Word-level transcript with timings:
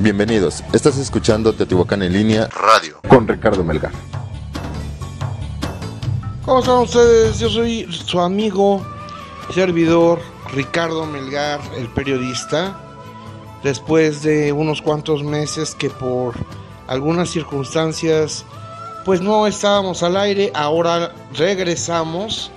Bienvenidos, 0.00 0.62
estás 0.72 0.96
escuchando 0.96 1.52
Teotihuacán 1.52 2.04
en 2.04 2.12
línea 2.12 2.46
radio 2.46 3.00
con 3.08 3.26
Ricardo 3.26 3.64
Melgar. 3.64 3.90
¿Cómo 6.44 6.60
están 6.60 6.82
ustedes? 6.82 7.40
Yo 7.40 7.48
soy 7.48 7.92
su 7.92 8.20
amigo, 8.20 8.80
servidor 9.52 10.20
Ricardo 10.54 11.04
Melgar, 11.04 11.60
el 11.76 11.88
periodista. 11.88 12.78
Después 13.64 14.22
de 14.22 14.52
unos 14.52 14.80
cuantos 14.80 15.24
meses 15.24 15.74
que 15.74 15.90
por 15.90 16.36
algunas 16.86 17.30
circunstancias 17.30 18.44
pues 19.04 19.20
no 19.20 19.48
estábamos 19.48 20.04
al 20.04 20.16
aire, 20.16 20.52
ahora 20.54 21.12
regresamos 21.34 22.52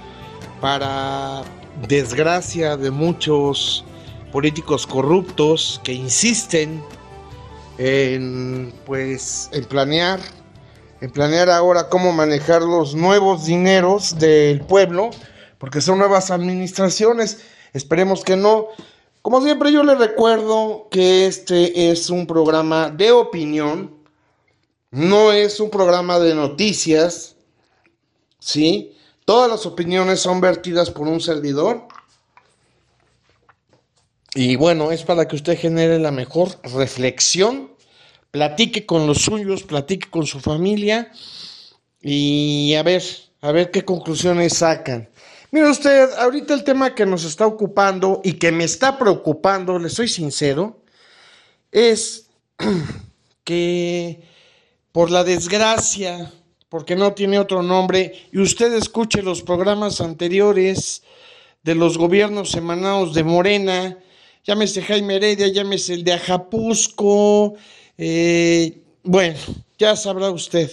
para 0.62 1.42
desgracia 1.88 2.78
de 2.78 2.92
muchos 2.92 3.84
políticos 4.32 4.86
corruptos 4.86 5.82
que 5.84 5.94
insisten 5.94 6.84
en 7.78 8.74
pues 8.86 9.50
en 9.52 9.66
planear 9.66 10.20
en 11.02 11.12
planear 11.12 11.50
ahora 11.50 11.90
cómo 11.90 12.12
manejar 12.12 12.62
los 12.62 12.94
nuevos 12.96 13.46
dineros 13.46 14.20
del 14.20 14.62
pueblo 14.62 15.10
porque 15.58 15.82
son 15.82 16.00
nuevas 16.00 16.32
administraciones. 16.32 17.42
Esperemos 17.74 18.24
que 18.24 18.36
no. 18.36 18.68
Como 19.22 19.42
siempre 19.42 19.72
yo 19.72 19.84
les 19.84 19.98
recuerdo 19.98 20.88
que 20.90 21.28
este 21.28 21.92
es 21.92 22.10
un 22.10 22.26
programa 22.28 22.90
de 22.90 23.12
opinión 23.12 24.02
no 24.92 25.32
es 25.32 25.62
un 25.62 25.70
programa 25.70 26.20
de 26.20 26.36
noticias 26.36 27.38
sí 28.40 28.98
todas 29.24 29.50
las 29.50 29.66
opiniones 29.66 30.20
son 30.20 30.42
vertidas 30.42 30.92
por 30.92 31.08
un 31.08 31.22
servidor 31.22 31.88
y 34.34 34.56
bueno, 34.56 34.92
es 34.92 35.04
para 35.04 35.28
que 35.28 35.36
usted 35.36 35.58
genere 35.58 36.00
la 36.00 36.12
mejor 36.12 36.60
reflexión 36.64 37.72
platique 38.32 38.86
con 38.86 39.06
los 39.06 39.20
suyos, 39.20 39.64
platique 39.64 40.10
con 40.10 40.26
su 40.26 40.40
familia 40.40 41.12
y 42.02 42.74
a 42.76 42.84
ver, 42.84 43.04
a 43.42 43.52
ver 43.52 43.72
qué 43.72 43.84
conclusiones 43.84 44.58
sacan. 44.58 45.10
Mire 45.52 45.70
usted, 45.70 46.14
ahorita 46.14 46.54
el 46.54 46.64
tema 46.64 46.96
que 46.96 47.06
nos 47.06 47.26
está 47.26 47.46
ocupando 47.46 48.22
y 48.24 48.34
que 48.34 48.54
me 48.54 48.64
está 48.64 48.98
preocupando, 48.98 49.78
le 49.78 49.90
soy 49.90 50.08
sincero, 50.08 50.82
es 51.74 52.30
que 53.44 54.22
por 54.94 55.12
la 55.12 55.26
desgracia, 55.26 56.32
porque 56.70 56.96
no 56.96 57.14
tiene 57.14 57.38
otro 57.38 57.64
nombre, 57.64 58.28
y 58.32 58.40
usted 58.40 58.74
escuche 58.74 59.22
los 59.22 59.42
programas 59.42 60.00
anteriores 60.00 61.04
de 61.64 61.76
los 61.76 61.98
gobiernos 61.98 62.56
emanados 62.56 63.14
de 63.14 63.26
Morena, 63.26 63.98
llámese 64.44 64.82
Jaime 64.82 65.16
Heredia, 65.16 65.48
llámese 65.48 65.94
el 65.94 66.04
de 66.04 66.14
Ajapusco, 66.14 67.56
eh, 67.98 68.82
bueno, 69.04 69.38
ya 69.78 69.96
sabrá 69.96 70.30
usted. 70.30 70.72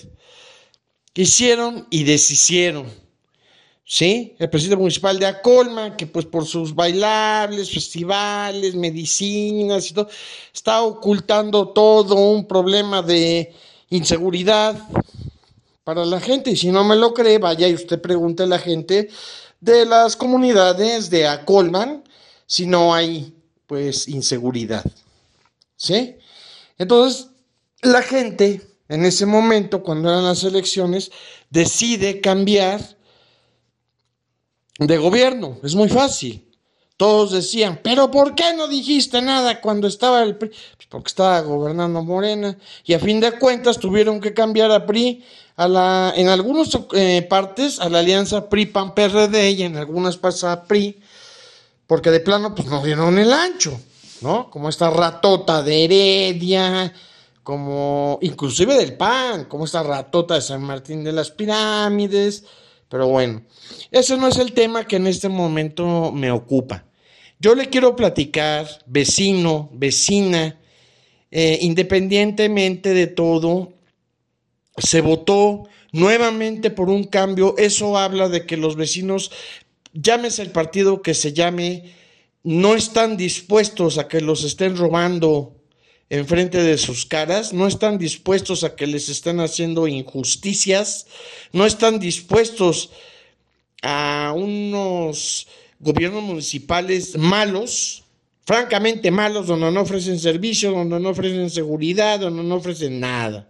Hicieron 1.14 1.86
y 1.90 2.04
deshicieron. 2.04 2.86
¿Sí? 3.84 4.34
El 4.38 4.50
presidente 4.50 4.76
municipal 4.76 5.18
de 5.18 5.24
Acolma, 5.24 5.96
que 5.96 6.06
pues 6.06 6.26
por 6.26 6.44
sus 6.44 6.74
bailables, 6.74 7.70
festivales, 7.70 8.74
medicinas 8.74 9.90
y 9.90 9.94
todo, 9.94 10.08
está 10.52 10.82
ocultando 10.82 11.68
todo 11.68 12.14
un 12.14 12.46
problema 12.46 13.00
de 13.00 13.54
inseguridad 13.88 14.78
para 15.84 16.04
la 16.04 16.20
gente. 16.20 16.50
Y 16.50 16.56
si 16.56 16.68
no 16.68 16.84
me 16.84 16.96
lo 16.96 17.14
cree, 17.14 17.38
vaya 17.38 17.66
y 17.66 17.72
usted 17.72 17.98
pregunte 17.98 18.42
a 18.42 18.46
la 18.46 18.58
gente 18.58 19.08
de 19.58 19.86
las 19.86 20.16
comunidades 20.16 21.08
de 21.08 21.26
Acolman 21.26 22.04
si 22.46 22.66
no 22.66 22.92
hay 22.92 23.37
pues 23.68 24.08
inseguridad. 24.08 24.84
¿Sí? 25.76 26.16
Entonces, 26.76 27.28
la 27.82 28.02
gente 28.02 28.62
en 28.88 29.04
ese 29.04 29.26
momento, 29.26 29.82
cuando 29.82 30.08
eran 30.08 30.24
las 30.24 30.42
elecciones, 30.42 31.12
decide 31.50 32.20
cambiar 32.20 32.80
de 34.78 34.96
gobierno. 34.96 35.58
Es 35.62 35.74
muy 35.74 35.88
fácil. 35.88 36.44
Todos 36.96 37.30
decían, 37.30 37.78
pero 37.82 38.10
¿por 38.10 38.34
qué 38.34 38.54
no 38.56 38.66
dijiste 38.66 39.22
nada 39.22 39.60
cuando 39.60 39.86
estaba 39.86 40.22
el 40.22 40.36
PRI? 40.36 40.48
Pues 40.48 40.88
porque 40.88 41.08
estaba 41.08 41.40
gobernando 41.42 42.02
Morena. 42.02 42.58
Y 42.84 42.94
a 42.94 42.98
fin 42.98 43.20
de 43.20 43.38
cuentas 43.38 43.78
tuvieron 43.78 44.20
que 44.20 44.34
cambiar 44.34 44.72
a 44.72 44.84
PRI 44.84 45.22
a 45.56 45.68
la, 45.68 46.12
en 46.16 46.28
algunas 46.28 46.70
eh, 46.94 47.26
partes 47.28 47.78
a 47.78 47.88
la 47.88 48.00
alianza 48.00 48.48
PRI-PAN-PRD 48.48 49.50
y 49.50 49.62
en 49.62 49.76
algunas 49.76 50.16
pasa 50.16 50.52
a 50.52 50.64
PRI, 50.64 51.00
porque 51.88 52.12
de 52.12 52.20
plano 52.20 52.54
pues 52.54 52.68
no 52.68 52.84
dieron 52.84 53.18
el 53.18 53.32
ancho. 53.32 53.80
¿no? 54.20 54.50
Como 54.50 54.68
esta 54.68 54.90
ratota 54.90 55.62
de 55.62 55.84
Heredia, 55.84 56.92
como 57.42 58.18
inclusive 58.22 58.74
del 58.76 58.96
PAN, 58.96 59.44
como 59.46 59.64
esta 59.64 59.82
ratota 59.82 60.34
de 60.34 60.40
San 60.40 60.62
Martín 60.62 61.04
de 61.04 61.12
las 61.12 61.30
Pirámides, 61.30 62.44
pero 62.88 63.06
bueno, 63.06 63.42
ese 63.90 64.16
no 64.16 64.28
es 64.28 64.38
el 64.38 64.52
tema 64.52 64.86
que 64.86 64.96
en 64.96 65.06
este 65.06 65.28
momento 65.28 66.10
me 66.12 66.30
ocupa. 66.30 66.84
Yo 67.38 67.54
le 67.54 67.68
quiero 67.68 67.94
platicar, 67.94 68.66
vecino, 68.86 69.70
vecina, 69.72 70.58
eh, 71.30 71.58
independientemente 71.60 72.94
de 72.94 73.06
todo, 73.06 73.74
se 74.76 75.00
votó 75.00 75.64
nuevamente 75.92 76.70
por 76.70 76.88
un 76.88 77.04
cambio, 77.04 77.54
eso 77.58 77.96
habla 77.96 78.28
de 78.28 78.46
que 78.46 78.56
los 78.56 78.76
vecinos, 78.76 79.30
llámese 80.00 80.42
el 80.42 80.50
partido 80.50 81.02
que 81.02 81.14
se 81.14 81.32
llame, 81.32 81.92
no 82.42 82.74
están 82.74 83.16
dispuestos 83.16 83.98
a 83.98 84.08
que 84.08 84.20
los 84.20 84.44
estén 84.44 84.76
robando 84.76 85.56
enfrente 86.10 86.62
de 86.62 86.78
sus 86.78 87.04
caras, 87.04 87.52
no 87.52 87.66
están 87.66 87.98
dispuestos 87.98 88.64
a 88.64 88.74
que 88.74 88.86
les 88.86 89.08
estén 89.08 89.40
haciendo 89.40 89.86
injusticias, 89.86 91.06
no 91.52 91.66
están 91.66 91.98
dispuestos 91.98 92.90
a 93.82 94.32
unos 94.34 95.46
gobiernos 95.78 96.22
municipales 96.22 97.16
malos, 97.16 98.04
francamente 98.46 99.10
malos, 99.10 99.46
donde 99.46 99.70
no 99.70 99.82
ofrecen 99.82 100.18
servicios, 100.18 100.74
donde 100.74 100.98
no 100.98 101.10
ofrecen 101.10 101.50
seguridad, 101.50 102.20
donde 102.20 102.42
no 102.42 102.54
ofrecen 102.54 102.98
nada. 102.98 103.48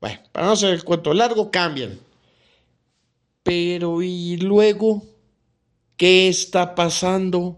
Bueno, 0.00 0.20
para 0.30 0.46
no 0.46 0.52
hacer 0.52 0.74
el 0.74 0.84
cuento 0.84 1.12
largo, 1.12 1.50
cambian. 1.50 1.98
Pero 3.48 4.02
¿y 4.02 4.36
luego? 4.36 5.06
¿Qué 5.96 6.28
está 6.28 6.74
pasando? 6.74 7.56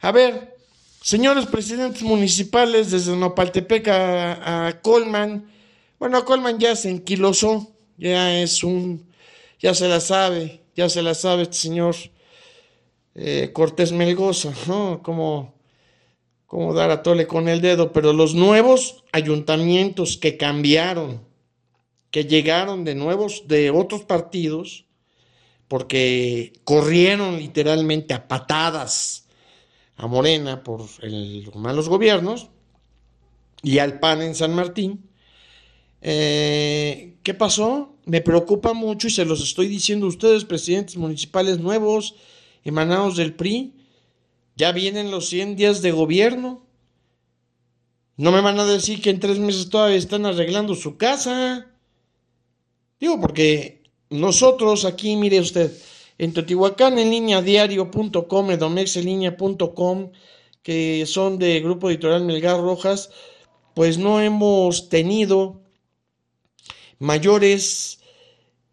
A 0.00 0.12
ver, 0.12 0.56
señores 1.02 1.46
presidentes 1.46 2.02
municipales 2.02 2.92
desde 2.92 3.16
Nopaltepec 3.16 3.88
a, 3.88 4.78
Colman, 4.80 5.50
bueno, 5.98 6.24
Colman 6.24 6.60
ya 6.60 6.76
se 6.76 6.90
enquilosó, 6.90 7.72
ya 7.98 8.40
es 8.40 8.62
un, 8.62 9.04
ya 9.58 9.74
se 9.74 9.88
la 9.88 9.98
sabe, 9.98 10.60
ya 10.76 10.88
se 10.88 11.02
la 11.02 11.14
sabe 11.14 11.42
este 11.42 11.56
señor 11.56 11.96
eh, 13.16 13.50
Cortés 13.52 13.90
Melgoza, 13.90 14.52
¿no? 14.68 15.02
Como, 15.02 15.54
como 16.46 16.72
dar 16.72 16.92
a 16.92 17.02
tole 17.02 17.26
con 17.26 17.48
el 17.48 17.60
dedo, 17.60 17.90
pero 17.90 18.12
los 18.12 18.36
nuevos 18.36 19.02
ayuntamientos 19.10 20.16
que 20.16 20.36
cambiaron, 20.36 21.20
que 22.12 22.26
llegaron 22.26 22.84
de 22.84 22.94
nuevos, 22.94 23.48
de 23.48 23.70
otros 23.72 24.04
partidos, 24.04 24.86
porque 25.70 26.52
corrieron 26.64 27.38
literalmente 27.38 28.12
a 28.12 28.26
patadas 28.26 29.28
a 29.94 30.08
Morena 30.08 30.64
por 30.64 30.80
los 31.00 31.54
malos 31.54 31.88
gobiernos 31.88 32.48
y 33.62 33.78
al 33.78 34.00
PAN 34.00 34.20
en 34.20 34.34
San 34.34 34.52
Martín. 34.52 35.08
Eh, 36.02 37.14
¿Qué 37.22 37.34
pasó? 37.34 37.94
Me 38.04 38.20
preocupa 38.20 38.72
mucho 38.72 39.06
y 39.06 39.10
se 39.10 39.24
los 39.24 39.40
estoy 39.44 39.68
diciendo 39.68 40.06
a 40.06 40.08
ustedes, 40.08 40.44
presidentes 40.44 40.96
municipales 40.96 41.60
nuevos, 41.60 42.16
emanados 42.64 43.16
del 43.16 43.34
PRI. 43.34 43.72
Ya 44.56 44.72
vienen 44.72 45.12
los 45.12 45.28
100 45.28 45.54
días 45.54 45.82
de 45.82 45.92
gobierno. 45.92 46.66
No 48.16 48.32
me 48.32 48.40
van 48.40 48.58
a 48.58 48.64
decir 48.64 49.00
que 49.00 49.10
en 49.10 49.20
tres 49.20 49.38
meses 49.38 49.70
todavía 49.70 49.98
están 49.98 50.26
arreglando 50.26 50.74
su 50.74 50.96
casa. 50.96 51.68
Digo, 52.98 53.20
porque 53.20 53.79
nosotros 54.10 54.84
aquí, 54.84 55.16
mire 55.16 55.40
usted, 55.40 55.72
en 56.18 56.34
Teotihuacán 56.34 56.98
en 56.98 57.10
línea 57.10 57.40
diario.com, 57.40 58.50
en 58.50 60.12
que 60.62 61.06
son 61.06 61.38
de 61.38 61.60
Grupo 61.60 61.88
Editorial 61.88 62.24
Melgar 62.24 62.60
Rojas, 62.60 63.10
pues 63.74 63.96
no 63.98 64.20
hemos 64.20 64.88
tenido 64.88 65.62
mayores 66.98 68.00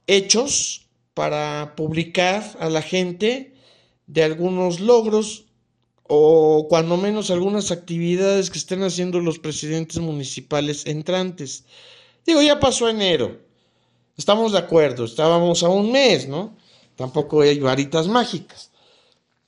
hechos 0.07 0.87
para 1.13 1.75
publicar 1.75 2.57
a 2.59 2.69
la 2.69 2.81
gente 2.81 3.53
de 4.07 4.23
algunos 4.23 4.79
logros 4.79 5.45
o 6.03 6.67
cuando 6.69 6.97
menos 6.97 7.31
algunas 7.31 7.71
actividades 7.71 8.49
que 8.49 8.57
estén 8.57 8.83
haciendo 8.83 9.19
los 9.19 9.39
presidentes 9.39 9.99
municipales 9.99 10.85
entrantes. 10.85 11.65
Digo, 12.25 12.41
ya 12.41 12.59
pasó 12.59 12.89
enero, 12.89 13.46
Estamos 14.17 14.51
de 14.51 14.57
acuerdo, 14.57 15.05
estábamos 15.05 15.61
a 15.61 15.69
un 15.69 15.91
mes, 15.91 16.27
¿no? 16.27 16.57
Tampoco 16.95 17.41
hay 17.41 17.59
varitas 17.59 18.07
mágicas. 18.07 18.71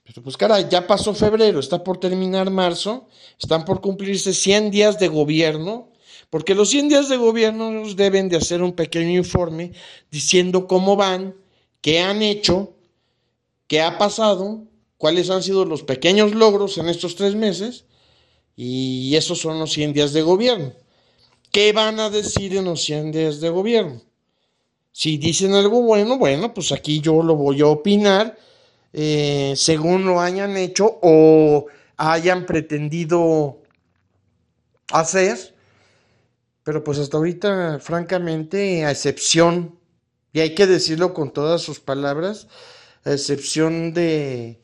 Pero 0.03 0.21
pues 0.21 0.37
caray, 0.37 0.67
ya 0.69 0.85
pasó 0.85 1.13
febrero, 1.15 1.59
está 1.59 1.83
por 1.83 1.99
terminar 1.99 2.51
marzo, 2.51 3.07
están 3.39 3.65
por 3.65 3.81
cumplirse 3.81 4.33
100 4.33 4.69
días 4.69 4.99
de 4.99 5.07
gobierno, 5.07 5.89
porque 6.29 6.53
los 6.53 6.69
100 6.69 6.89
días 6.89 7.09
de 7.09 7.17
gobierno 7.17 7.71
nos 7.71 7.95
deben 7.95 8.29
de 8.29 8.37
hacer 8.37 8.61
un 8.61 8.73
pequeño 8.73 9.17
informe 9.17 9.71
diciendo 10.11 10.67
cómo 10.67 10.95
van, 10.95 11.35
qué 11.81 12.01
han 12.01 12.21
hecho, 12.21 12.73
qué 13.67 13.81
ha 13.81 13.97
pasado, 13.97 14.63
cuáles 14.97 15.31
han 15.31 15.41
sido 15.41 15.65
los 15.65 15.81
pequeños 15.81 16.35
logros 16.35 16.77
en 16.77 16.89
estos 16.89 17.15
tres 17.15 17.33
meses, 17.33 17.85
y 18.55 19.15
esos 19.15 19.39
son 19.39 19.57
los 19.57 19.71
100 19.73 19.93
días 19.93 20.13
de 20.13 20.21
gobierno. 20.21 20.73
¿Qué 21.51 21.73
van 21.73 21.99
a 21.99 22.11
decir 22.11 22.55
en 22.55 22.65
los 22.65 22.83
100 22.83 23.11
días 23.11 23.39
de 23.39 23.49
gobierno? 23.49 24.08
Si 24.91 25.17
dicen 25.17 25.53
algo 25.53 25.81
bueno, 25.81 26.17
bueno, 26.17 26.53
pues 26.53 26.71
aquí 26.71 26.99
yo 26.99 27.23
lo 27.23 27.35
voy 27.35 27.61
a 27.61 27.67
opinar 27.67 28.37
eh, 28.91 29.53
según 29.55 30.05
lo 30.05 30.19
hayan 30.19 30.57
hecho 30.57 30.99
o 31.01 31.67
hayan 31.97 32.45
pretendido 32.45 33.59
hacer. 34.91 35.55
Pero 36.63 36.83
pues 36.83 36.99
hasta 36.99 37.17
ahorita, 37.17 37.79
francamente, 37.79 38.85
a 38.85 38.91
excepción, 38.91 39.79
y 40.33 40.41
hay 40.41 40.53
que 40.55 40.67
decirlo 40.67 41.13
con 41.13 41.31
todas 41.31 41.61
sus 41.61 41.79
palabras, 41.79 42.47
a 43.05 43.13
excepción 43.13 43.93
de, 43.93 44.59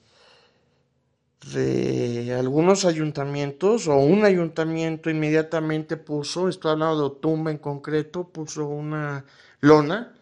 de 1.54 2.34
algunos 2.34 2.86
ayuntamientos 2.86 3.88
o 3.88 3.98
un 3.98 4.26
ayuntamiento 4.26 5.10
inmediatamente 5.10 5.96
puso, 5.96 6.50
estoy 6.50 6.72
hablando 6.72 6.98
de 6.98 7.06
Otumba 7.06 7.52
en 7.52 7.60
concreto, 7.60 8.28
puso 8.30 8.66
una 8.68 9.26
lona 9.60 10.14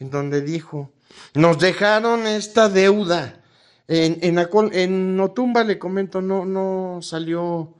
en 0.00 0.10
donde 0.10 0.42
dijo, 0.42 0.90
nos 1.34 1.58
dejaron 1.58 2.26
esta 2.26 2.68
deuda. 2.68 3.40
En, 3.86 4.18
en, 4.22 4.38
en 4.72 5.20
Otumba 5.20 5.62
le 5.62 5.78
comento, 5.78 6.20
no, 6.20 6.44
no 6.44 7.00
salió, 7.02 7.74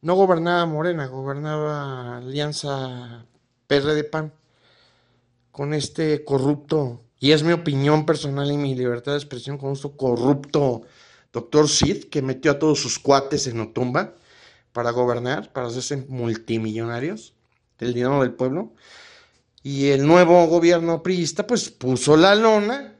no 0.00 0.14
gobernaba 0.14 0.66
Morena, 0.66 1.06
gobernaba 1.06 2.16
Alianza 2.16 3.24
PRD 3.68 4.04
PAN 4.04 4.32
con 5.52 5.74
este 5.74 6.24
corrupto, 6.24 7.02
y 7.20 7.32
es 7.32 7.44
mi 7.44 7.52
opinión 7.52 8.04
personal 8.04 8.50
y 8.50 8.56
mi 8.56 8.74
libertad 8.74 9.12
de 9.12 9.18
expresión 9.18 9.58
con 9.58 9.72
este 9.72 9.90
corrupto 9.96 10.82
doctor 11.32 11.68
Sid, 11.68 12.04
que 12.04 12.22
metió 12.22 12.52
a 12.52 12.58
todos 12.58 12.80
sus 12.80 12.98
cuates 12.98 13.46
en 13.46 13.60
Otumba 13.60 14.14
para 14.72 14.90
gobernar, 14.90 15.52
para 15.52 15.68
hacerse 15.68 15.96
multimillonarios 16.08 17.34
del 17.78 17.94
dinero 17.94 18.20
del 18.20 18.32
pueblo. 18.32 18.72
Y 19.62 19.88
el 19.88 20.06
nuevo 20.06 20.46
gobierno 20.46 21.02
priista 21.02 21.46
pues 21.46 21.70
puso 21.70 22.16
la 22.16 22.34
lona 22.34 22.94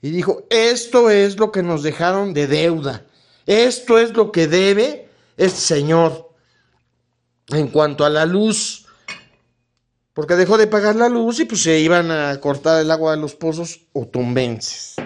y 0.00 0.10
dijo, 0.10 0.46
esto 0.50 1.10
es 1.10 1.38
lo 1.38 1.52
que 1.52 1.62
nos 1.62 1.82
dejaron 1.82 2.34
de 2.34 2.46
deuda, 2.46 3.06
esto 3.46 3.98
es 3.98 4.12
lo 4.14 4.32
que 4.32 4.46
debe 4.46 5.08
este 5.36 5.60
señor 5.60 6.30
en 7.48 7.68
cuanto 7.68 8.04
a 8.04 8.10
la 8.10 8.26
luz, 8.26 8.86
porque 10.12 10.36
dejó 10.36 10.58
de 10.58 10.66
pagar 10.66 10.96
la 10.96 11.08
luz 11.08 11.40
y 11.40 11.44
pues 11.44 11.62
se 11.62 11.78
iban 11.78 12.10
a 12.10 12.38
cortar 12.40 12.80
el 12.80 12.90
agua 12.90 13.12
de 13.12 13.22
los 13.22 13.34
pozos 13.34 13.80
otumbenses. 13.92 14.96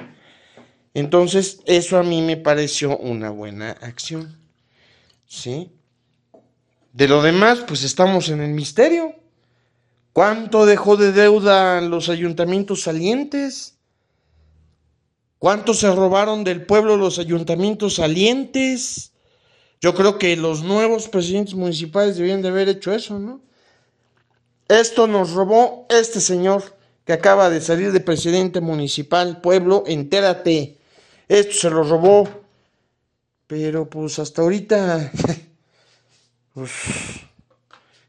Entonces, 0.96 1.60
eso 1.66 1.98
a 1.98 2.02
mí 2.02 2.22
me 2.22 2.38
pareció 2.38 2.96
una 2.96 3.28
buena 3.28 3.72
acción. 3.82 4.34
¿Sí? 5.28 5.70
De 6.94 7.06
lo 7.06 7.20
demás, 7.20 7.58
pues 7.68 7.84
estamos 7.84 8.30
en 8.30 8.40
el 8.40 8.52
misterio. 8.52 9.14
¿Cuánto 10.14 10.64
dejó 10.64 10.96
de 10.96 11.12
deuda 11.12 11.82
los 11.82 12.08
ayuntamientos 12.08 12.80
salientes? 12.80 13.74
¿Cuánto 15.38 15.74
se 15.74 15.94
robaron 15.94 16.44
del 16.44 16.64
pueblo 16.64 16.96
los 16.96 17.18
ayuntamientos 17.18 17.96
salientes? 17.96 19.12
Yo 19.82 19.94
creo 19.94 20.16
que 20.16 20.34
los 20.34 20.62
nuevos 20.62 21.08
presidentes 21.08 21.52
municipales 21.52 22.16
debían 22.16 22.40
de 22.40 22.48
haber 22.48 22.70
hecho 22.70 22.94
eso, 22.94 23.18
¿no? 23.18 23.42
Esto 24.68 25.06
nos 25.06 25.32
robó 25.32 25.86
este 25.90 26.22
señor 26.22 26.74
que 27.04 27.12
acaba 27.12 27.50
de 27.50 27.60
salir 27.60 27.92
de 27.92 28.00
presidente 28.00 28.62
municipal, 28.62 29.42
pueblo, 29.42 29.84
entérate 29.86 30.75
esto 31.28 31.52
se 31.52 31.70
lo 31.70 31.82
robó. 31.82 32.28
Pero 33.46 33.88
pues 33.88 34.18
hasta 34.18 34.42
ahorita, 34.42 35.12
pues 36.54 36.70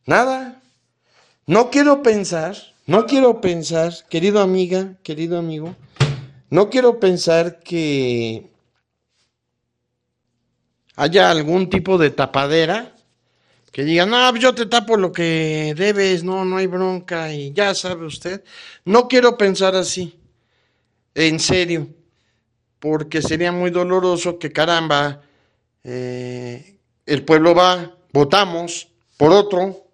nada. 0.05 0.61
No 1.45 1.69
quiero 1.69 2.01
pensar, 2.01 2.57
no 2.87 3.05
quiero 3.05 3.39
pensar, 3.39 3.93
querido 4.09 4.41
amiga, 4.41 4.95
querido 5.03 5.37
amigo, 5.37 5.75
no 6.49 6.69
quiero 6.69 6.99
pensar 6.99 7.59
que 7.59 8.51
haya 10.95 11.29
algún 11.29 11.69
tipo 11.69 11.97
de 11.97 12.09
tapadera 12.09 12.95
que 13.71 13.83
diga, 13.83 14.07
no, 14.07 14.29
pues, 14.31 14.41
yo 14.41 14.55
te 14.55 14.65
tapo 14.65 14.97
lo 14.97 15.11
que 15.11 15.75
debes, 15.77 16.23
no, 16.23 16.43
no 16.43 16.57
hay 16.57 16.65
bronca 16.65 17.31
y 17.31 17.53
ya 17.53 17.75
sabe 17.75 18.07
usted. 18.07 18.43
No 18.83 19.07
quiero 19.07 19.37
pensar 19.37 19.75
así, 19.75 20.19
en 21.13 21.39
serio 21.39 21.87
porque 22.79 23.21
sería 23.21 23.51
muy 23.51 23.71
doloroso 23.71 24.39
que 24.39 24.51
caramba, 24.51 25.21
eh, 25.83 26.77
el 27.05 27.23
pueblo 27.23 27.55
va, 27.55 27.95
votamos 28.13 28.89
por 29.17 29.31
otro 29.31 29.85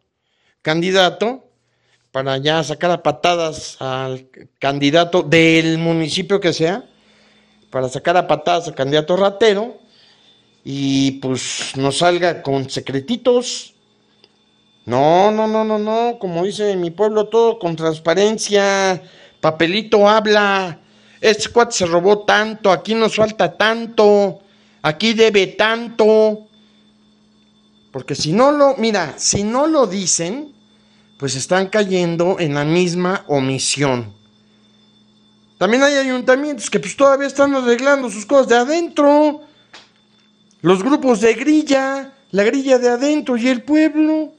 candidato 0.62 1.44
para 2.12 2.38
ya 2.38 2.63
sacar 2.63 2.91
a 2.91 3.01
patadas 3.01 3.77
al 3.80 4.27
candidato 4.59 5.24
del 5.24 5.80
municipio 5.80 6.39
que 6.39 6.53
sea, 6.53 6.85
para 7.71 7.89
sacar 7.89 8.15
a 8.18 8.27
patadas 8.27 8.68
al 8.68 8.75
candidato 8.75 9.18
ratero 9.18 9.80
y 10.63 11.13
pues 11.13 11.75
nos 11.75 11.97
salga 11.97 12.44
con 12.44 12.69
secretitos. 12.69 13.74
No, 14.85 15.31
no, 15.31 15.47
no, 15.47 15.63
no, 15.63 15.80
no, 15.80 16.19
como 16.19 16.44
dice 16.44 16.75
mi 16.75 16.91
pueblo, 16.91 17.30
todo 17.30 17.57
con 17.57 17.75
transparencia, 17.75 19.01
papelito 19.39 20.07
habla, 20.07 20.82
este 21.24 21.50
cuate 21.50 21.74
se 21.74 21.86
robó 21.86 22.20
tanto, 22.20 22.70
aquí 22.70 22.94
nos 22.94 23.16
falta 23.16 23.56
tanto, 23.56 24.42
aquí 24.81 25.14
debe 25.14 25.48
tanto. 25.48 26.48
Porque 27.94 28.14
si 28.14 28.34
no 28.34 28.52
lo, 28.52 28.75
mira, 28.75 29.14
si 29.16 29.44
no 29.44 29.66
lo 29.66 29.88
dicen, 29.88 30.52
pues 31.18 31.38
están 31.38 31.68
cayendo 31.68 32.38
en 32.40 32.54
la 32.54 32.66
misma 32.66 33.24
omisión. 33.28 34.12
También 35.58 35.84
hay 35.84 35.96
ayuntamientos 35.96 36.70
que 36.70 36.81
pues 36.81 36.98
todavía 36.98 37.28
están 37.28 37.56
arreglando 37.56 38.09
sus 38.09 38.26
cosas 38.26 38.50
de 38.50 38.57
adentro. 38.57 39.44
Los 40.62 40.83
grupos 40.83 41.21
de 41.21 41.36
grilla, 41.36 42.12
la 42.31 42.44
grilla 42.44 42.80
de 42.80 42.90
adentro 42.90 43.38
y 43.38 43.47
el 43.47 43.64
pueblo. 43.64 44.33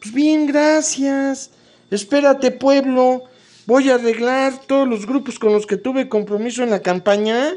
Pues 0.00 0.14
bien, 0.14 0.46
gracias. 0.46 1.50
Espérate, 1.90 2.50
pueblo 2.50 3.24
voy 3.68 3.90
a 3.90 3.96
arreglar 3.96 4.62
todos 4.66 4.88
los 4.88 5.04
grupos 5.04 5.38
con 5.38 5.52
los 5.52 5.66
que 5.66 5.76
tuve 5.76 6.08
compromiso 6.08 6.62
en 6.62 6.70
la 6.70 6.80
campaña. 6.80 7.54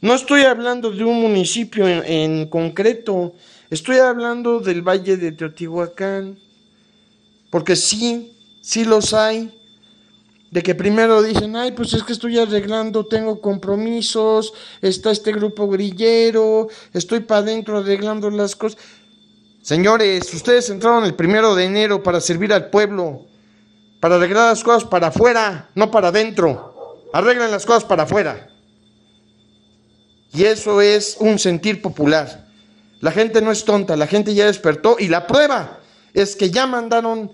No 0.00 0.14
estoy 0.14 0.42
hablando 0.42 0.92
de 0.92 1.02
un 1.02 1.20
municipio 1.20 1.88
en, 1.88 2.46
concreto, 2.46 3.34
estoy 3.68 3.96
hablando 3.96 4.60
del 4.60 4.80
Valle 4.80 5.16
de 5.16 5.32
Teotihuacán, 5.32 6.38
porque 7.50 7.74
sí, 7.74 8.32
sí 8.60 8.84
los 8.84 9.12
hay, 9.12 9.52
de 10.52 10.62
que 10.62 10.76
primero 10.76 11.20
dicen, 11.20 11.56
ay, 11.56 11.72
pues 11.72 11.94
es 11.94 12.04
que 12.04 12.12
estoy 12.12 12.38
arreglando, 12.38 13.04
tengo 13.04 13.40
compromisos, 13.40 14.54
está 14.80 15.10
este 15.10 15.32
grupo 15.32 15.66
grillero, 15.66 16.68
estoy 16.94 17.20
para 17.20 17.40
adentro 17.40 17.78
arreglando 17.78 18.30
las 18.30 18.54
cosas. 18.54 18.78
Señores, 19.62 20.32
ustedes 20.32 20.70
entraron 20.70 21.04
el 21.04 21.14
primero 21.14 21.56
de 21.56 21.64
enero 21.64 22.04
para 22.04 22.20
servir 22.20 22.52
al 22.52 22.70
pueblo 22.70 23.27
para 24.00 24.16
arreglar 24.16 24.50
las 24.50 24.62
cosas 24.62 24.84
para 24.84 25.08
afuera, 25.08 25.70
no 25.74 25.90
para 25.90 26.08
adentro. 26.08 26.96
Arreglen 27.12 27.50
las 27.50 27.66
cosas 27.66 27.84
para 27.84 28.04
afuera. 28.04 28.48
Y 30.32 30.44
eso 30.44 30.80
es 30.80 31.16
un 31.20 31.38
sentir 31.38 31.82
popular. 31.82 32.46
La 33.00 33.12
gente 33.12 33.40
no 33.40 33.50
es 33.50 33.64
tonta, 33.64 33.96
la 33.96 34.06
gente 34.06 34.34
ya 34.34 34.46
despertó 34.46 34.96
y 34.98 35.08
la 35.08 35.26
prueba 35.26 35.78
es 36.14 36.36
que 36.36 36.50
ya 36.50 36.66
mandaron 36.66 37.32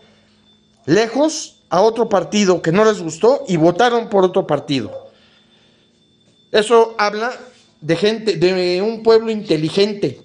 lejos 0.87 1.57
a 1.71 1.81
otro 1.81 2.09
partido 2.09 2.63
que 2.63 2.73
no 2.73 2.85
les 2.85 3.01
gustó 3.01 3.45
y 3.49 3.57
votaron 3.57 4.09
por 4.09 4.25
otro 4.25 4.47
partido. 4.47 5.11
Eso 6.53 6.95
habla 6.99 7.33
de 7.81 7.97
gente, 7.97 8.37
de 8.37 8.81
un 8.81 9.03
pueblo 9.03 9.31
inteligente, 9.31 10.21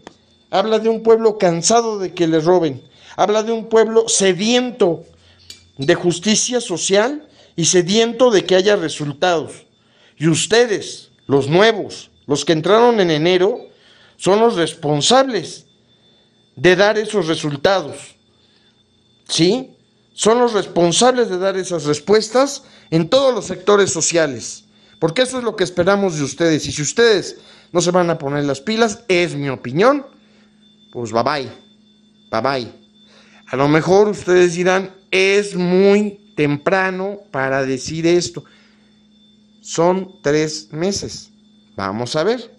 habla 0.51 0.79
de 0.79 0.89
un 0.89 1.01
pueblo 1.01 1.37
cansado 1.37 1.97
de 1.99 2.13
que 2.13 2.27
le 2.27 2.39
roben, 2.39 2.83
habla 3.15 3.41
de 3.41 3.51
un 3.51 3.67
pueblo 3.67 4.07
sediento 4.07 5.05
de 5.79 5.95
justicia 5.95 6.59
social 6.59 7.27
y 7.55 7.65
sediento 7.65 8.31
de 8.31 8.45
que 8.45 8.55
haya 8.55 8.75
resultados. 8.75 9.65
Y 10.17 10.27
ustedes, 10.27 11.11
los 11.25 11.47
nuevos, 11.47 12.11
los 12.27 12.43
que 12.43 12.53
entraron 12.53 12.99
en 12.99 13.09
enero, 13.09 13.61
son 14.17 14.41
los 14.41 14.55
responsables 14.55 15.65
de 16.57 16.75
dar 16.75 16.97
esos 16.97 17.27
resultados. 17.27 17.95
¿Sí? 19.27 19.71
Son 20.13 20.39
los 20.39 20.51
responsables 20.51 21.29
de 21.29 21.37
dar 21.37 21.55
esas 21.55 21.85
respuestas 21.85 22.63
en 22.91 23.09
todos 23.09 23.33
los 23.33 23.45
sectores 23.45 23.89
sociales. 23.91 24.65
Porque 24.99 25.21
eso 25.21 25.37
es 25.37 25.45
lo 25.45 25.55
que 25.55 25.63
esperamos 25.63 26.17
de 26.17 26.23
ustedes. 26.25 26.67
Y 26.67 26.73
si 26.73 26.81
ustedes 26.81 27.37
no 27.71 27.79
se 27.79 27.91
van 27.91 28.09
a 28.09 28.17
poner 28.17 28.43
las 28.43 28.59
pilas, 28.59 29.05
es 29.07 29.33
mi 29.33 29.47
opinión, 29.47 30.05
pues 30.91 31.13
bye 31.13 31.23
bye, 31.23 31.49
bye 32.29 32.41
bye. 32.41 32.71
A 33.47 33.55
lo 33.55 33.69
mejor 33.69 34.09
ustedes 34.09 34.55
dirán, 34.55 34.98
es 35.11 35.55
muy 35.55 36.19
temprano 36.35 37.19
para 37.31 37.65
decir 37.65 38.07
esto. 38.07 38.43
Son 39.61 40.21
tres 40.21 40.69
meses. 40.71 41.31
Vamos 41.75 42.15
a 42.15 42.23
ver. 42.23 42.57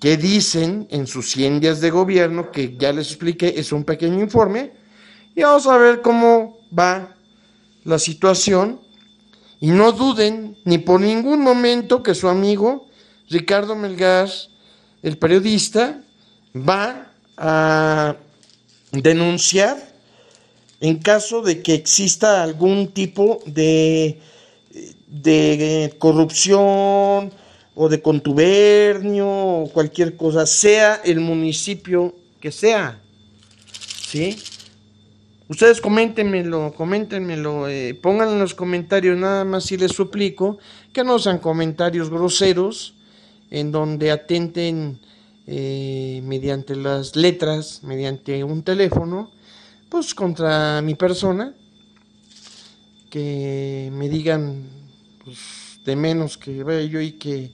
¿Qué 0.00 0.16
dicen 0.16 0.86
en 0.90 1.06
sus 1.06 1.30
100 1.32 1.60
días 1.60 1.80
de 1.80 1.90
gobierno? 1.90 2.50
Que 2.50 2.76
ya 2.76 2.92
les 2.92 3.08
expliqué, 3.08 3.54
es 3.56 3.72
un 3.72 3.84
pequeño 3.84 4.20
informe. 4.20 4.72
Y 5.34 5.42
vamos 5.42 5.66
a 5.66 5.76
ver 5.76 6.00
cómo 6.00 6.58
va 6.76 7.14
la 7.84 7.98
situación. 7.98 8.80
Y 9.60 9.68
no 9.68 9.92
duden 9.92 10.56
ni 10.64 10.78
por 10.78 11.00
ningún 11.00 11.40
momento 11.40 12.02
que 12.02 12.14
su 12.14 12.28
amigo 12.28 12.88
Ricardo 13.28 13.76
Melgar, 13.76 14.30
el 15.02 15.18
periodista, 15.18 16.02
va 16.56 17.12
a 17.36 18.16
denunciar 18.92 19.89
en 20.80 20.98
caso 20.98 21.42
de 21.42 21.62
que 21.62 21.74
exista 21.74 22.42
algún 22.42 22.88
tipo 22.88 23.40
de, 23.46 24.18
de 25.06 25.94
corrupción 25.98 27.32
o 27.74 27.88
de 27.88 28.02
contubernio 28.02 29.28
o 29.28 29.70
cualquier 29.72 30.16
cosa, 30.16 30.46
sea 30.46 31.00
el 31.04 31.20
municipio 31.20 32.14
que 32.40 32.50
sea. 32.50 33.00
¿Sí? 34.08 34.36
Ustedes 35.48 35.80
coméntenmelo, 35.80 36.72
coméntenmelo, 36.76 37.68
eh, 37.68 37.98
en 38.02 38.38
los 38.38 38.54
comentarios 38.54 39.18
nada 39.18 39.44
más 39.44 39.64
si 39.64 39.76
les 39.76 39.92
suplico 39.92 40.58
que 40.92 41.02
no 41.02 41.18
sean 41.18 41.38
comentarios 41.38 42.08
groseros 42.08 42.94
en 43.50 43.72
donde 43.72 44.12
atenten 44.12 45.00
eh, 45.48 46.22
mediante 46.24 46.76
las 46.76 47.16
letras, 47.16 47.82
mediante 47.82 48.44
un 48.44 48.62
teléfono, 48.62 49.32
pues 49.90 50.14
contra 50.14 50.80
mi 50.82 50.94
persona, 50.94 51.52
que 53.10 53.90
me 53.92 54.08
digan 54.08 54.64
pues, 55.24 55.80
de 55.84 55.96
menos 55.96 56.38
que 56.38 56.62
vaya 56.62 56.82
yo 56.82 57.00
y 57.00 57.12
que 57.12 57.50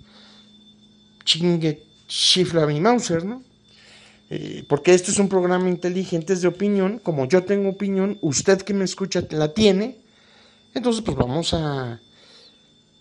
chingue, 1.25 1.83
chifla 2.07 2.67
mi 2.67 2.81
Mauser, 2.81 3.25
¿no? 3.25 3.43
Eh, 4.29 4.65
porque 4.69 4.93
este 4.93 5.13
es 5.13 5.19
un 5.19 5.29
programa 5.29 5.69
inteligente, 5.69 6.33
es 6.33 6.43
de 6.43 6.49
opinión, 6.49 6.99
como 7.03 7.27
yo 7.27 7.45
tengo 7.45 7.71
opinión, 7.71 8.19
usted 8.21 8.61
que 8.63 8.75
me 8.75 8.85
escucha 8.85 9.23
la 9.31 9.55
tiene, 9.55 9.99
entonces 10.75 11.03
pues 11.03 11.17
vamos 11.17 11.55
a, 11.55 12.01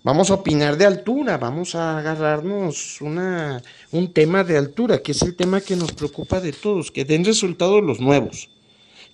vamos 0.04 0.30
a 0.30 0.36
opinar 0.36 0.78
de 0.78 0.86
altura, 0.86 1.38
vamos 1.38 1.74
a 1.74 1.98
agarrarnos 1.98 3.02
una, 3.02 3.62
un 3.92 4.14
tema 4.14 4.44
de 4.44 4.58
altura, 4.58 5.02
que 5.02 5.14
es 5.14 5.22
el 5.24 5.36
tema 5.36 5.62
que 5.62 5.76
nos 5.76 5.92
preocupa 5.94 6.40
de 6.40 6.54
todos, 6.54 6.92
que 6.92 7.06
den 7.06 7.26
resultados 7.26 7.84
los 7.84 8.00
nuevos, 8.00 8.50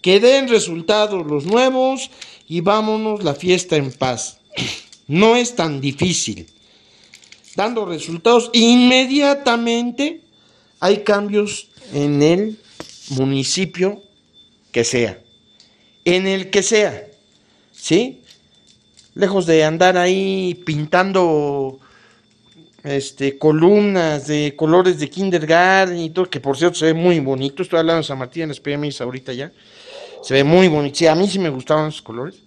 que 0.02 0.20
den 0.20 0.48
resultados 0.48 1.26
los 1.26 1.46
nuevos 1.46 2.10
y 2.48 2.62
vámonos 2.62 3.24
la 3.24 3.36
fiesta 3.36 3.76
en 3.76 3.92
paz. 3.92 4.40
No 5.08 5.36
es 5.36 5.56
tan 5.56 5.82
difícil. 5.82 6.48
Dando 7.56 7.86
resultados 7.86 8.50
inmediatamente 8.54 10.22
hay 10.80 11.04
cambios 11.04 11.68
en 11.94 12.22
el 12.24 12.60
municipio 13.10 14.02
que 14.72 14.84
sea, 14.84 15.22
en 16.06 16.28
el 16.28 16.50
que 16.50 16.64
sea, 16.64 17.08
¿sí? 17.72 18.22
Lejos 19.14 19.46
de 19.46 19.66
andar 19.66 19.98
ahí 19.98 20.56
pintando 20.66 21.80
este, 22.84 23.38
columnas 23.38 24.28
de 24.28 24.56
colores 24.56 24.98
de 25.00 25.10
kindergarten 25.10 26.00
y 26.00 26.10
todo, 26.10 26.30
que 26.30 26.40
por 26.40 26.58
cierto 26.58 26.80
se 26.80 26.86
ve 26.86 26.94
muy 26.94 27.20
bonito, 27.20 27.62
estoy 27.62 27.80
hablando 27.80 28.02
de 28.02 28.08
San 28.08 28.18
Martín 28.18 28.44
en 28.44 28.50
las 28.50 28.60
PMIs 28.60 29.02
ahorita 29.02 29.34
ya, 29.34 29.52
se 30.22 30.34
ve 30.34 30.44
muy 30.44 30.68
bonito, 30.68 30.96
sí, 30.96 31.08
a 31.08 31.16
mí 31.16 31.28
sí 31.28 31.40
me 31.40 31.50
gustaban 31.50 31.90
esos 31.90 32.02
colores, 32.02 32.42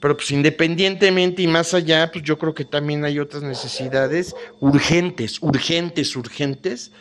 pero 0.00 0.16
pues 0.16 0.30
independientemente 0.30 1.42
y 1.42 1.46
más 1.46 1.74
allá, 1.74 2.10
pues 2.12 2.24
yo 2.24 2.38
creo 2.38 2.54
que 2.54 2.64
también 2.64 3.04
hay 3.04 3.18
otras 3.18 3.42
necesidades 3.42 4.34
urgentes, 4.60 5.42
urgentes, 5.42 6.14
urgentes, 6.14 6.92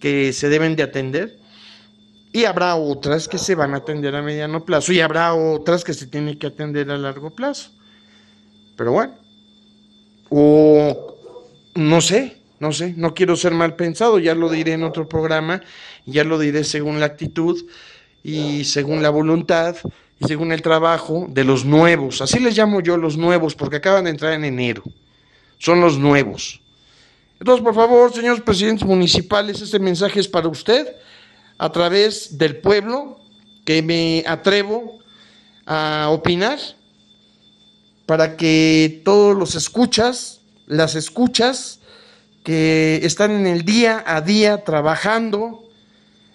que 0.00 0.32
se 0.32 0.48
deben 0.48 0.76
de 0.76 0.82
atender 0.82 1.38
y 2.32 2.44
habrá 2.44 2.76
otras 2.76 3.28
que 3.28 3.38
se 3.38 3.54
van 3.54 3.74
a 3.74 3.78
atender 3.78 4.14
a 4.14 4.22
mediano 4.22 4.64
plazo 4.64 4.92
y 4.92 5.00
habrá 5.00 5.34
otras 5.34 5.84
que 5.84 5.94
se 5.94 6.06
tienen 6.06 6.38
que 6.38 6.46
atender 6.46 6.90
a 6.90 6.98
largo 6.98 7.30
plazo. 7.30 7.70
Pero 8.76 8.92
bueno, 8.92 9.14
o 10.28 11.16
no 11.74 12.00
sé, 12.00 12.36
no 12.60 12.72
sé, 12.72 12.94
no 12.96 13.14
quiero 13.14 13.36
ser 13.36 13.52
mal 13.52 13.74
pensado, 13.74 14.18
ya 14.18 14.34
lo 14.34 14.50
diré 14.50 14.74
en 14.74 14.82
otro 14.82 15.08
programa, 15.08 15.62
ya 16.04 16.24
lo 16.24 16.38
diré 16.38 16.62
según 16.64 17.00
la 17.00 17.06
actitud 17.06 17.64
y 18.26 18.64
según 18.64 19.04
la 19.04 19.10
voluntad 19.10 19.76
y 20.18 20.26
según 20.26 20.50
el 20.50 20.60
trabajo 20.60 21.26
de 21.28 21.44
los 21.44 21.64
nuevos, 21.64 22.20
así 22.20 22.40
les 22.40 22.58
llamo 22.58 22.80
yo 22.80 22.96
los 22.96 23.16
nuevos 23.16 23.54
porque 23.54 23.76
acaban 23.76 24.02
de 24.02 24.10
entrar 24.10 24.32
en 24.32 24.44
enero, 24.44 24.82
son 25.58 25.80
los 25.80 25.96
nuevos. 25.96 26.60
Entonces, 27.38 27.62
por 27.62 27.76
favor, 27.76 28.12
señores 28.12 28.40
presidentes 28.40 28.84
municipales, 28.84 29.60
este 29.60 29.78
mensaje 29.78 30.18
es 30.18 30.26
para 30.26 30.48
usted, 30.48 30.88
a 31.56 31.70
través 31.70 32.36
del 32.36 32.56
pueblo, 32.56 33.20
que 33.64 33.80
me 33.80 34.24
atrevo 34.26 34.98
a 35.64 36.08
opinar, 36.10 36.58
para 38.06 38.36
que 38.36 39.02
todos 39.04 39.36
los 39.36 39.54
escuchas, 39.54 40.40
las 40.66 40.96
escuchas, 40.96 41.78
que 42.42 42.98
están 43.04 43.30
en 43.30 43.46
el 43.46 43.64
día 43.64 44.02
a 44.04 44.20
día 44.20 44.64
trabajando, 44.64 45.62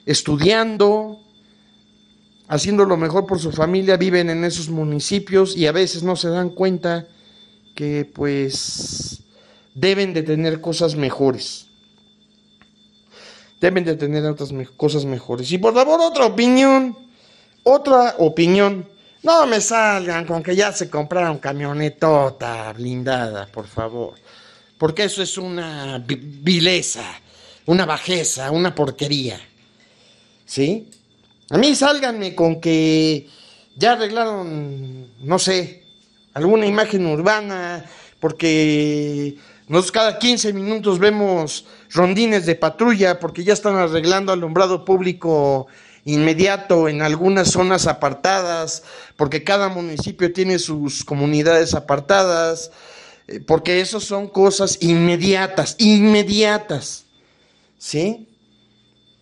estudiando, 0.05 1.20
haciendo 2.51 2.83
lo 2.83 2.97
mejor 2.97 3.25
por 3.25 3.39
su 3.39 3.53
familia, 3.53 3.95
viven 3.95 4.29
en 4.29 4.43
esos 4.43 4.67
municipios 4.67 5.55
y 5.55 5.67
a 5.67 5.71
veces 5.71 6.03
no 6.03 6.17
se 6.17 6.27
dan 6.27 6.49
cuenta 6.49 7.07
que 7.75 8.03
pues 8.03 9.23
deben 9.73 10.13
de 10.13 10.21
tener 10.21 10.59
cosas 10.59 10.97
mejores. 10.97 11.67
Deben 13.61 13.85
de 13.85 13.95
tener 13.95 14.25
otras 14.25 14.51
cosas 14.75 15.05
mejores. 15.05 15.49
Y 15.53 15.59
por 15.59 15.73
favor, 15.73 16.01
otra 16.01 16.25
opinión. 16.25 16.97
Otra 17.63 18.15
opinión. 18.17 18.85
No 19.23 19.47
me 19.47 19.61
salgan 19.61 20.25
con 20.25 20.43
que 20.43 20.53
ya 20.53 20.73
se 20.73 20.89
compraron 20.89 21.37
camionetota 21.37 22.73
blindada, 22.73 23.45
por 23.45 23.67
favor. 23.67 24.15
Porque 24.77 25.05
eso 25.05 25.23
es 25.23 25.37
una 25.37 26.03
vileza, 26.05 27.05
una 27.65 27.85
bajeza, 27.85 28.51
una 28.51 28.75
porquería. 28.75 29.39
¿Sí? 30.45 30.89
A 31.51 31.57
mí 31.57 31.75
sálganme 31.75 32.33
con 32.33 32.61
que 32.61 33.27
ya 33.75 33.91
arreglaron, 33.91 35.11
no 35.19 35.37
sé, 35.37 35.83
alguna 36.33 36.65
imagen 36.65 37.05
urbana, 37.05 37.83
porque 38.21 39.35
nosotros 39.67 39.91
cada 39.91 40.17
15 40.17 40.53
minutos 40.53 40.97
vemos 40.97 41.65
rondines 41.89 42.45
de 42.45 42.55
patrulla 42.55 43.19
porque 43.19 43.43
ya 43.43 43.51
están 43.51 43.75
arreglando 43.75 44.31
alumbrado 44.31 44.85
público 44.85 45.67
inmediato 46.05 46.87
en 46.87 47.01
algunas 47.01 47.51
zonas 47.51 47.85
apartadas, 47.85 48.83
porque 49.17 49.43
cada 49.43 49.67
municipio 49.67 50.31
tiene 50.31 50.57
sus 50.57 51.03
comunidades 51.03 51.73
apartadas, 51.73 52.71
eh, 53.27 53.41
porque 53.41 53.81
eso 53.81 53.99
son 53.99 54.29
cosas 54.29 54.77
inmediatas, 54.81 55.75
inmediatas. 55.79 57.03
¿Sí? 57.77 58.29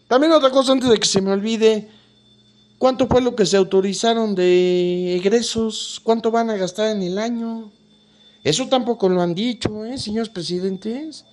También 0.07 0.31
otra 0.31 0.51
cosa 0.51 0.73
antes 0.73 0.89
de 0.89 0.99
que 0.99 1.07
se 1.07 1.21
me 1.21 1.31
olvide, 1.31 1.89
¿cuánto 2.79 3.07
fue 3.07 3.21
lo 3.21 3.35
que 3.35 3.45
se 3.45 3.57
autorizaron 3.57 4.33
de 4.33 5.15
egresos? 5.17 6.01
¿Cuánto 6.03 6.31
van 6.31 6.49
a 6.49 6.57
gastar 6.57 6.89
en 6.89 7.03
el 7.03 7.19
año? 7.19 7.71
Eso 8.43 8.67
tampoco 8.67 9.07
lo 9.07 9.21
han 9.21 9.35
dicho, 9.35 9.85
¿eh, 9.85 9.99
señores 9.99 10.29
presidentes? 10.29 11.25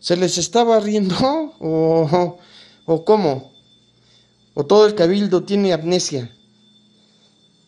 ¿Se 0.00 0.16
les 0.16 0.36
estaba 0.38 0.80
riendo? 0.80 1.14
¿O, 1.60 2.38
o 2.86 3.04
cómo? 3.04 3.52
¿O 4.54 4.66
todo 4.66 4.86
el 4.86 4.96
cabildo 4.96 5.44
tiene 5.44 5.72
amnesia? 5.72 6.34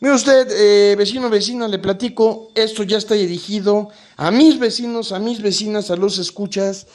Mire 0.00 0.14
usted, 0.14 0.48
eh, 0.50 0.96
vecino, 0.96 1.28
vecina, 1.28 1.68
le 1.68 1.78
platico, 1.78 2.50
esto 2.54 2.84
ya 2.84 2.96
está 2.96 3.14
dirigido 3.14 3.90
a 4.16 4.30
mis 4.30 4.58
vecinos, 4.58 5.12
a 5.12 5.18
mis 5.18 5.42
vecinas, 5.42 5.90
a 5.90 5.96
los 5.96 6.18
escuchas. 6.18 6.86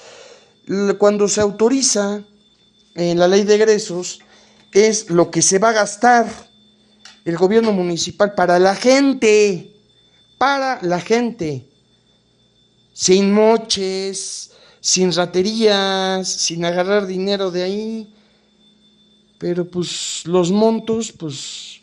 Cuando 0.98 1.27
se 1.27 1.39
autoriza 1.39 2.24
en 2.96 3.20
la 3.20 3.27
ley 3.27 3.44
de 3.44 3.55
egresos, 3.55 4.22
es 4.75 5.10
lo 5.10 5.32
que 5.32 5.41
se 5.41 5.58
va 5.58 5.70
a 5.70 5.74
gastar 5.74 6.27
el 7.24 7.38
gobierno 7.38 7.72
municipal 7.72 8.36
para 8.36 8.60
la 8.60 8.75
gente, 8.75 9.74
para 10.38 10.82
la 10.82 11.00
gente. 11.00 11.65
Sin 12.94 13.34
moches, 13.34 14.51
sin 14.82 15.13
raterías, 15.13 16.27
sin 16.27 16.65
agarrar 16.65 17.08
dinero 17.08 17.51
de 17.51 17.63
ahí. 17.63 18.13
Pero 19.38 19.65
pues 19.65 20.24
los 20.25 20.51
montos, 20.51 21.13
pues 21.13 21.79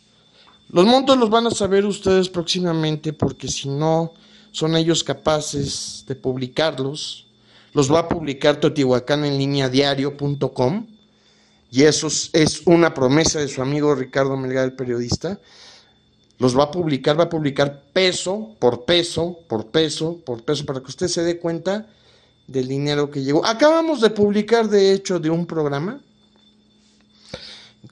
los 0.69 0.85
montos 0.85 1.17
los 1.17 1.31
van 1.31 1.47
a 1.47 1.51
saber 1.51 1.85
ustedes 1.85 2.29
próximamente 2.29 3.11
porque 3.11 3.47
si 3.47 3.69
no 3.69 4.13
son 4.51 4.75
ellos 4.75 5.03
capaces 5.03 6.05
de 6.07 6.15
publicarlos, 6.15 7.25
los 7.73 7.91
va 7.91 8.01
a 8.01 8.07
publicar 8.07 8.57
Teotihuacán 8.57 9.25
en 9.25 9.37
línea 9.39 9.67
diario.com 9.67 10.92
y 11.73 11.85
eso 11.85 12.05
es, 12.05 12.61
una 12.67 12.93
promesa 12.93 13.39
de 13.39 13.47
su 13.47 13.59
amigo 13.59 13.95
Ricardo 13.95 14.37
Melgar, 14.37 14.65
el 14.65 14.73
periodista. 14.73 15.39
Los 16.37 16.55
va 16.55 16.65
a 16.65 16.71
publicar, 16.71 17.19
va 17.19 17.23
a 17.23 17.29
publicar 17.29 17.85
peso 17.91 18.55
por 18.59 18.85
peso, 18.85 19.39
por 19.49 19.71
peso, 19.71 20.19
por 20.23 20.43
peso, 20.43 20.67
para 20.67 20.81
que 20.81 20.89
usted 20.89 21.07
se 21.07 21.23
dé 21.23 21.39
cuenta 21.39 21.87
del 22.45 22.67
dinero 22.67 23.09
que 23.09 23.23
llegó. 23.23 23.43
Acabamos 23.43 24.01
de 24.01 24.11
publicar, 24.11 24.69
de 24.69 24.93
hecho, 24.93 25.19
de 25.19 25.31
un 25.31 25.47
programa 25.47 25.99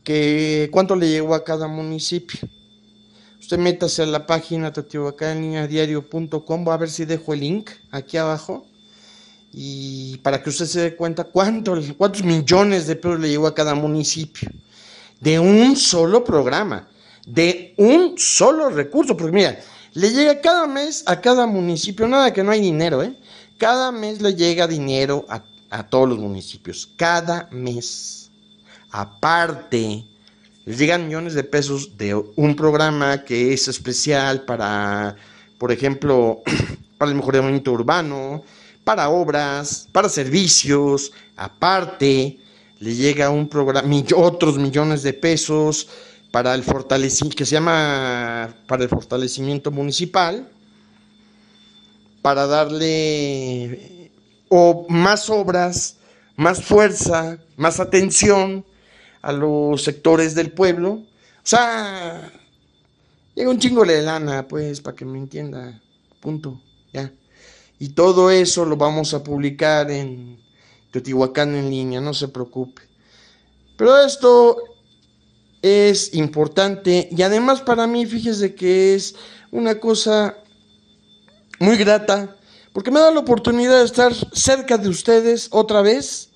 que 0.04 0.70
cuánto 0.72 0.96
le 0.96 1.10
llegó 1.10 1.34
a 1.34 1.44
cada 1.44 1.68
municipio. 1.68 2.40
Usted 3.40 3.58
métase 3.58 4.04
a 4.04 4.06
la 4.06 4.28
página 4.28 4.70
diario.com, 4.70 6.68
va 6.68 6.76
a 6.76 6.78
ver 6.78 6.92
si 6.92 7.06
dejo 7.06 7.34
el 7.34 7.40
link 7.40 7.72
aquí 7.90 8.18
abajo. 8.18 8.64
Y 9.54 10.18
para 10.18 10.42
que 10.42 10.50
usted 10.50 10.66
se 10.66 10.82
dé 10.82 10.96
cuenta 10.96 11.26
cuántos, 11.26 11.94
cuántos 11.98 12.24
millones 12.24 12.88
de 12.88 12.96
pesos 12.96 13.20
le 13.20 13.30
llegó 13.30 13.48
a 13.48 13.56
cada 13.56 13.76
municipio. 13.76 14.50
De 15.20 15.40
un 15.40 15.76
solo 15.76 16.24
programa, 16.24 16.88
de 17.26 17.74
un 17.78 18.16
solo 18.18 18.70
recurso. 18.70 19.16
Porque 19.16 19.36
mira, 19.36 19.60
le 19.94 20.12
llega 20.12 20.40
cada 20.40 20.68
mes 20.68 21.04
a 21.06 21.20
cada 21.20 21.46
municipio, 21.46 22.08
nada 22.08 22.32
que 22.32 22.44
no 22.44 22.52
hay 22.52 22.62
dinero, 22.62 23.04
¿eh? 23.04 23.14
Cada 23.58 23.92
mes 23.92 24.22
le 24.22 24.34
llega 24.34 24.68
dinero 24.68 25.26
a, 25.30 25.44
a 25.70 25.84
todos 25.84 26.10
los 26.10 26.18
municipios, 26.18 26.90
cada 26.96 27.48
mes. 27.52 28.32
Aparte, 28.90 30.06
les 30.66 30.78
llegan 30.78 31.08
millones 31.08 31.34
de 31.34 31.44
pesos 31.44 31.98
de 31.98 32.16
un 32.16 32.56
programa 32.56 33.24
que 33.24 33.54
es 33.54 33.68
especial 33.68 34.44
para, 34.44 35.16
por 35.58 35.72
ejemplo, 35.72 36.42
para 36.98 37.12
el 37.12 37.18
mejoramiento 37.18 37.72
urbano, 37.72 38.44
para 38.84 39.10
obras, 39.10 39.88
para 39.92 40.10
servicios. 40.10 41.12
Aparte, 41.36 42.40
le 42.80 42.96
llega 42.96 43.30
un 43.30 43.48
programa, 43.48 43.88
otros 44.16 44.58
millones 44.58 45.04
de 45.04 45.14
pesos 45.14 45.88
para 46.32 46.56
el 46.56 46.64
fortalecimiento, 46.64 47.38
que 47.38 47.46
se 47.46 47.54
llama 47.54 48.56
para 48.68 48.84
el 48.84 48.90
fortalecimiento 48.90 49.72
municipal, 49.72 50.50
para 52.22 52.48
darle 52.48 54.12
o 54.50 54.86
más 54.90 55.30
obras, 55.30 55.98
más 56.36 56.64
fuerza, 56.64 57.38
más 57.58 57.80
atención 57.80 58.66
a 59.22 59.32
los 59.32 59.84
sectores 59.84 60.36
del 60.36 60.52
pueblo. 60.52 60.92
O 60.94 61.06
sea, 61.44 62.32
llega 63.36 63.50
un 63.50 63.60
chingo 63.60 63.86
de 63.86 64.02
lana, 64.02 64.48
pues, 64.48 64.82
para 64.82 64.96
que 64.96 65.06
me 65.06 65.18
entienda. 65.18 65.80
Punto. 66.20 66.62
Ya. 66.94 67.12
Y 67.82 67.90
todo 67.90 68.30
eso 68.30 68.64
lo 68.64 68.78
vamos 68.78 69.16
a 69.16 69.24
publicar 69.24 69.90
en 69.90 70.40
Teotihuacán 70.92 71.56
en 71.56 71.72
línea, 71.72 72.00
no 72.00 72.14
se 72.14 72.28
preocupe. 72.28 72.84
Pero 73.76 73.98
esto 73.98 74.56
es 75.64 76.14
importante 76.14 77.10
y 77.12 77.20
además 77.24 77.62
para 77.62 77.88
mí, 77.88 78.06
fíjese 78.06 78.54
que 78.54 78.94
es 78.94 79.16
una 79.50 79.80
cosa 79.80 80.38
muy 81.60 81.76
grata, 81.76 82.36
porque 82.72 82.92
me 82.92 83.00
da 83.00 83.10
la 83.10 83.22
oportunidad 83.22 83.80
de 83.80 83.86
estar 83.86 84.14
cerca 84.32 84.78
de 84.78 84.88
ustedes 84.88 85.48
otra 85.50 85.82
vez 85.82 86.30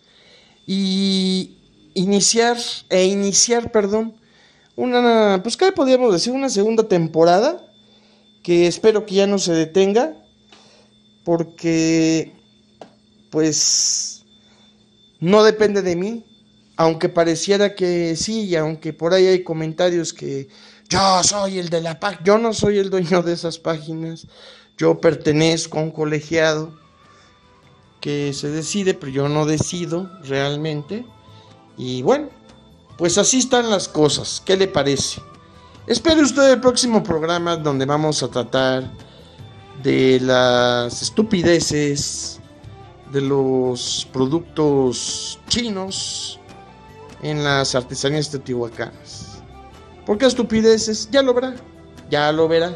y 0.65 1.59
iniciar, 1.93 2.57
e 2.89 3.05
iniciar, 3.05 3.71
perdón, 3.71 4.15
una, 4.75 5.41
pues 5.43 5.57
¿qué 5.57 5.71
podríamos 5.71 6.11
decir? 6.11 6.33
Una 6.33 6.49
segunda 6.49 6.87
temporada 6.87 7.71
que 8.41 8.65
espero 8.65 9.05
que 9.05 9.13
ya 9.13 9.27
no 9.27 9.37
se 9.37 9.53
detenga, 9.53 10.24
porque 11.25 12.31
pues 13.31 14.23
no 15.19 15.43
depende 15.43 15.81
de 15.81 15.97
mí, 15.97 16.23
aunque 16.77 17.09
pareciera 17.09 17.75
que 17.75 18.15
sí, 18.15 18.43
y 18.43 18.55
aunque 18.55 18.93
por 18.93 19.13
ahí 19.13 19.25
hay 19.27 19.43
comentarios 19.43 20.13
que 20.13 20.47
yo 20.87 21.23
soy 21.23 21.59
el 21.59 21.69
de 21.69 21.81
la 21.81 21.99
página, 21.99 22.23
yo 22.23 22.37
no 22.37 22.53
soy 22.53 22.77
el 22.77 22.89
dueño 22.89 23.21
de 23.23 23.33
esas 23.33 23.57
páginas, 23.57 24.27
yo 24.77 25.01
pertenezco 25.01 25.79
a 25.79 25.81
un 25.81 25.91
colegiado 25.91 26.73
que 27.99 28.31
se 28.33 28.49
decide, 28.49 28.93
pero 28.93 29.11
yo 29.11 29.27
no 29.27 29.45
decido 29.45 30.11
realmente. 30.23 31.05
Y 31.75 32.03
bueno, 32.03 32.29
pues 32.97 33.17
así 33.17 33.39
están 33.39 33.69
las 33.69 33.87
cosas. 33.87 34.43
¿Qué 34.45 34.55
le 34.55 34.67
parece? 34.67 35.21
Espere 35.87 36.21
usted 36.21 36.51
el 36.51 36.61
próximo 36.61 37.01
programa 37.01 37.57
donde 37.57 37.85
vamos 37.85 38.21
a 38.21 38.27
tratar 38.27 38.91
de 39.85 40.19
las 40.19 41.03
estupideces 41.03 42.39
de 43.11 43.21
los 43.21 44.07
productos 44.11 45.39
chinos 45.47 46.39
en 47.21 47.43
las 47.43 47.75
artesanías 47.75 48.31
teotihuacanas. 48.31 49.43
¿Por 50.07 50.17
qué 50.17 50.25
estupideces? 50.25 51.07
Ya 51.11 51.21
lo 51.21 51.35
verá, 51.35 51.55
ya 52.09 52.31
lo 52.31 52.47
verá. 52.47 52.75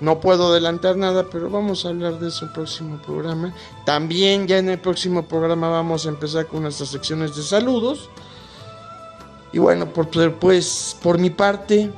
No 0.00 0.18
puedo 0.18 0.48
adelantar 0.48 0.96
nada, 0.96 1.24
pero 1.30 1.48
vamos 1.48 1.86
a 1.86 1.90
hablar 1.90 2.18
de 2.18 2.26
eso 2.26 2.46
en 2.46 2.48
el 2.48 2.54
próximo 2.54 3.02
programa. 3.02 3.54
También 3.86 4.48
ya 4.48 4.58
en 4.58 4.70
el 4.70 4.80
próximo 4.80 5.28
programa 5.28 5.68
vamos 5.68 6.04
a 6.04 6.08
empezar 6.08 6.48
con 6.48 6.62
nuestras 6.62 6.88
secciones 6.88 7.36
de 7.36 7.44
saludos. 7.44 8.10
Y 9.52 9.60
bueno, 9.60 9.92
por, 9.92 10.08
pues 10.40 10.96
por 11.00 11.16
mi 11.16 11.30
parte 11.30 11.92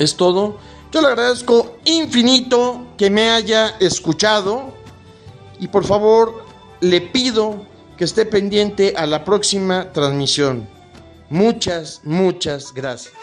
es 0.00 0.16
todo. 0.16 0.58
Yo 0.92 1.00
le 1.00 1.06
agradezco 1.06 1.76
infinito 1.84 2.88
que 2.98 3.10
me 3.10 3.30
haya 3.30 3.76
escuchado 3.78 4.74
y 5.60 5.68
por 5.68 5.84
favor 5.84 6.44
le 6.80 7.00
pido 7.00 7.64
que 7.96 8.04
esté 8.04 8.26
pendiente 8.26 8.94
a 8.96 9.06
la 9.06 9.24
próxima 9.24 9.92
transmisión. 9.92 10.68
Muchas, 11.28 12.00
muchas 12.02 12.74
gracias. 12.74 13.14